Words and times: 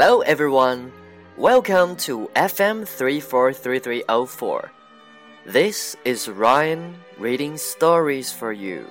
Hello 0.00 0.20
everyone, 0.20 0.92
welcome 1.36 1.96
to 1.96 2.30
FM 2.36 2.86
343304. 2.86 4.70
This 5.44 5.96
is 6.04 6.28
Ryan 6.28 6.94
reading 7.18 7.56
stories 7.56 8.30
for 8.30 8.52
you. 8.52 8.86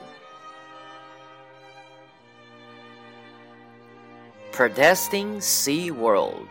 Protesting 4.51 5.39
Sea 5.39 5.91
World 5.91 6.49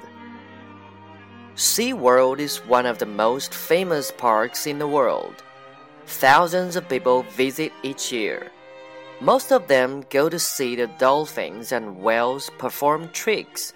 Sea 1.54 1.92
World 1.92 2.40
is 2.40 2.64
one 2.64 2.86
of 2.86 2.96
the 2.96 3.04
most 3.04 3.52
famous 3.52 4.10
parks 4.10 4.66
in 4.66 4.78
the 4.78 4.88
world. 4.88 5.44
Thousands 6.06 6.76
of 6.76 6.88
people 6.88 7.24
visit 7.24 7.74
each 7.82 8.10
year. 8.10 8.50
Most 9.20 9.52
of 9.52 9.68
them 9.68 10.02
go 10.08 10.30
to 10.30 10.38
see 10.38 10.76
the 10.76 10.86
dolphins 10.86 11.72
and 11.72 11.98
whales 11.98 12.50
perform 12.56 13.10
tricks. 13.10 13.74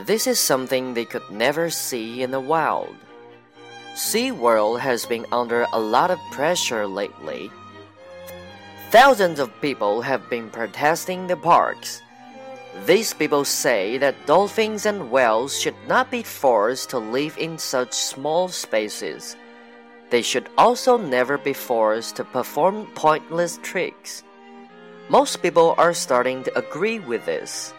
This 0.00 0.26
is 0.26 0.40
something 0.40 0.94
they 0.94 1.04
could 1.04 1.30
never 1.30 1.70
see 1.70 2.22
in 2.22 2.32
the 2.32 2.40
wild. 2.40 2.96
SeaWorld 3.94 4.80
has 4.80 5.06
been 5.06 5.24
under 5.30 5.66
a 5.72 5.78
lot 5.78 6.10
of 6.10 6.18
pressure 6.32 6.84
lately. 6.84 7.48
Thousands 8.90 9.38
of 9.38 9.60
people 9.60 10.02
have 10.02 10.28
been 10.28 10.50
protesting 10.50 11.28
the 11.28 11.36
parks. 11.36 12.02
These 12.86 13.14
people 13.14 13.44
say 13.44 13.96
that 13.98 14.26
dolphins 14.26 14.84
and 14.84 15.12
whales 15.12 15.60
should 15.60 15.76
not 15.86 16.10
be 16.10 16.24
forced 16.24 16.90
to 16.90 16.98
live 16.98 17.38
in 17.38 17.56
such 17.56 17.92
small 17.92 18.48
spaces. 18.48 19.36
They 20.10 20.22
should 20.22 20.48
also 20.58 20.96
never 20.96 21.38
be 21.38 21.52
forced 21.52 22.16
to 22.16 22.24
perform 22.24 22.88
pointless 22.96 23.60
tricks. 23.62 24.24
Most 25.08 25.40
people 25.40 25.76
are 25.78 25.94
starting 25.94 26.42
to 26.44 26.58
agree 26.58 26.98
with 26.98 27.24
this. 27.26 27.72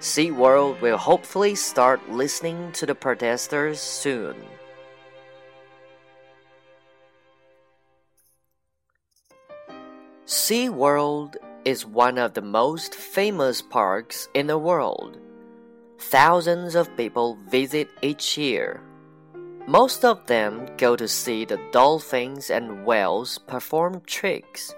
SeaWorld 0.00 0.80
will 0.80 0.96
hopefully 0.96 1.56
start 1.56 2.08
listening 2.08 2.70
to 2.72 2.86
the 2.86 2.94
protesters 2.94 3.80
soon. 3.80 4.36
SeaWorld 10.24 11.36
is 11.64 11.84
one 11.84 12.16
of 12.16 12.34
the 12.34 12.42
most 12.42 12.94
famous 12.94 13.60
parks 13.60 14.28
in 14.34 14.46
the 14.46 14.58
world. 14.58 15.18
Thousands 15.98 16.76
of 16.76 16.96
people 16.96 17.36
visit 17.48 17.88
each 18.00 18.38
year. 18.38 18.80
Most 19.66 20.04
of 20.04 20.24
them 20.26 20.68
go 20.76 20.94
to 20.94 21.08
see 21.08 21.44
the 21.44 21.60
dolphins 21.72 22.50
and 22.50 22.86
whales 22.86 23.38
perform 23.38 24.00
tricks. 24.06 24.72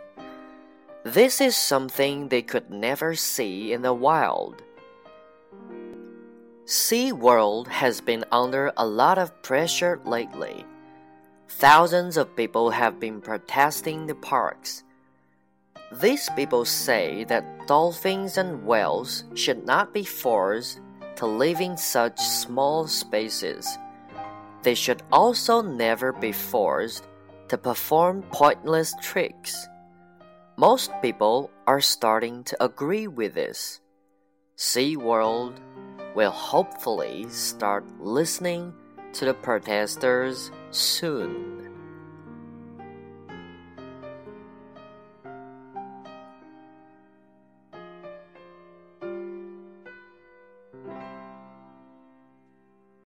This 1.05 1.43
is 1.43 1.57
something 1.57 2.29
they 2.29 2.43
could 2.43 2.71
never 2.71 3.15
see 3.15 3.73
in 3.73 3.83
the 3.83 3.93
wild. 3.95 4.63
SeaWorld 6.71 7.67
has 7.67 8.01
been 8.01 8.25
under 8.31 8.73
a 8.77 8.87
lot 8.87 9.19
of 9.19 9.43
pressure 9.43 10.01
lately. 10.05 10.65
Thousands 11.49 12.17
of 12.17 12.37
people 12.37 12.71
have 12.71 13.01
been 13.01 13.21
protesting 13.21 14.07
the 14.07 14.15
parks. 14.15 14.85
These 16.01 16.31
people 16.37 16.65
say 16.65 17.25
that 17.25 17.67
dolphins 17.67 18.39
and 18.39 18.65
whales 18.65 19.25
should 19.35 19.67
not 19.67 19.93
be 19.93 20.05
forced 20.05 20.79
to 21.17 21.27
live 21.27 21.61
in 21.61 21.77
such 21.77 22.21
small 22.21 22.87
spaces. 22.87 23.67
They 24.63 24.77
should 24.77 25.03
also 25.11 25.63
never 25.63 26.13
be 26.13 26.31
forced 26.31 27.03
to 27.49 27.59
perform 27.59 28.23
pointless 28.31 28.95
tricks. 29.03 29.67
Most 30.57 30.93
people 31.03 31.51
are 31.67 31.81
starting 31.81 32.45
to 32.45 32.63
agree 32.63 33.09
with 33.09 33.35
this. 33.35 33.81
SeaWorld 34.57 35.57
will 36.15 36.31
hopefully 36.31 37.27
start 37.29 37.85
listening 38.01 38.73
to 39.13 39.25
the 39.25 39.35
protesters 39.35 40.51
soon. 40.71 41.70